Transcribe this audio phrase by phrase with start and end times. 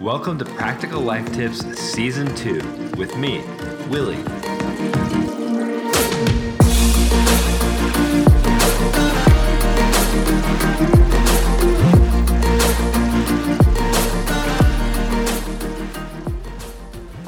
[0.00, 3.40] Welcome to Practical Life Tips Season 2 with me,
[3.88, 4.16] Willie.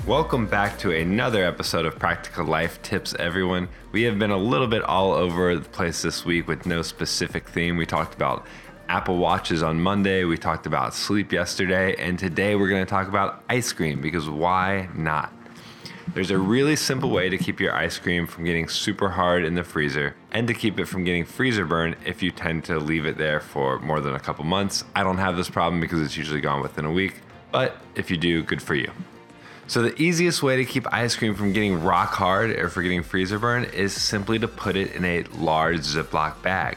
[0.07, 3.69] Welcome back to another episode of Practical Life Tips, everyone.
[3.93, 7.49] We have been a little bit all over the place this week with no specific
[7.49, 7.77] theme.
[7.77, 8.47] We talked about
[8.95, 13.09] Apple Watches on Monday, we talked about sleep yesterday, and today we're going to talk
[13.09, 15.33] about ice cream because why not?
[16.15, 19.57] There's a really simple way to keep your ice cream from getting super hard in
[19.57, 23.05] the freezer and to keep it from getting freezer burn if you tend to leave
[23.05, 24.85] it there for more than a couple months.
[24.95, 28.17] I don't have this problem because it's usually gone within a week, but if you
[28.17, 28.93] do, good for you.
[29.67, 33.03] So, the easiest way to keep ice cream from getting rock hard or for getting
[33.03, 36.77] freezer burn is simply to put it in a large Ziploc bag.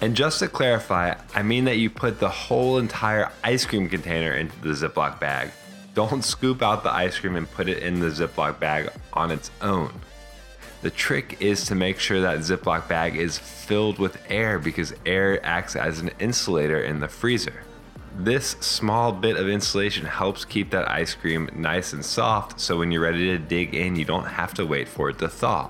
[0.00, 4.32] And just to clarify, I mean that you put the whole entire ice cream container
[4.32, 5.50] into the Ziploc bag.
[5.94, 9.50] Don't scoop out the ice cream and put it in the Ziploc bag on its
[9.60, 9.92] own.
[10.80, 15.44] The trick is to make sure that Ziploc bag is filled with air because air
[15.44, 17.62] acts as an insulator in the freezer.
[18.16, 22.90] This small bit of insulation helps keep that ice cream nice and soft so when
[22.90, 25.68] you're ready to dig in, you don't have to wait for it to thaw.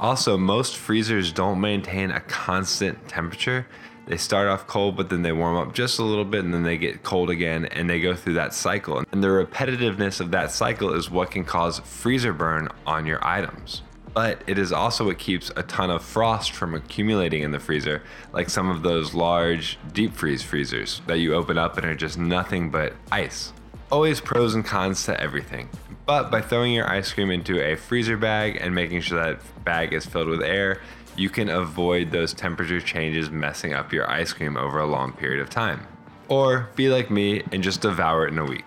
[0.00, 3.66] Also, most freezers don't maintain a constant temperature.
[4.06, 6.62] They start off cold, but then they warm up just a little bit and then
[6.62, 9.04] they get cold again and they go through that cycle.
[9.12, 13.82] And the repetitiveness of that cycle is what can cause freezer burn on your items
[14.18, 18.02] but it is also what keeps a ton of frost from accumulating in the freezer,
[18.32, 22.18] like some of those large deep freeze freezers that you open up and are just
[22.18, 23.52] nothing but ice.
[23.90, 25.70] Always pros and cons to everything.
[26.04, 29.94] But by throwing your ice cream into a freezer bag and making sure that bag
[29.94, 30.82] is filled with air,
[31.16, 35.40] you can avoid those temperature changes messing up your ice cream over a long period
[35.40, 35.86] of time.
[36.28, 38.66] Or be like me and just devour it in a week.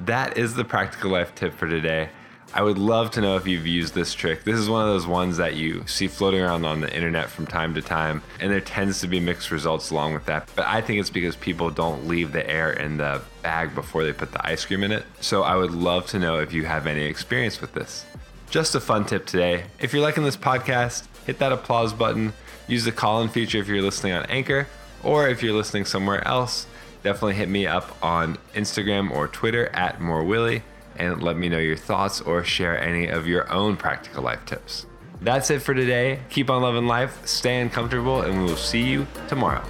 [0.00, 2.10] That is the practical life tip for today.
[2.54, 4.44] I would love to know if you've used this trick.
[4.44, 7.46] This is one of those ones that you see floating around on the internet from
[7.46, 10.50] time to time, and there tends to be mixed results along with that.
[10.54, 14.12] But I think it's because people don't leave the air in the bag before they
[14.12, 15.04] put the ice cream in it.
[15.20, 18.04] So I would love to know if you have any experience with this.
[18.50, 19.64] Just a fun tip today.
[19.80, 22.34] If you're liking this podcast, hit that applause button.
[22.68, 24.68] Use the call in feature if you're listening on Anchor,
[25.02, 26.66] or if you're listening somewhere else,
[27.02, 30.62] definitely hit me up on Instagram or Twitter at morewilly
[30.96, 34.86] and let me know your thoughts or share any of your own practical life tips.
[35.20, 36.20] That's it for today.
[36.30, 39.64] Keep on loving life, stay uncomfortable, and we will see you tomorrow.